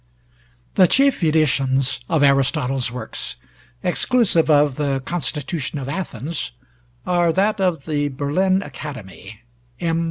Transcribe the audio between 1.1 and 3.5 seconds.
editions of Aristotle's works,